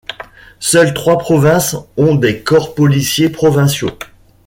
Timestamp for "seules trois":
0.59-1.19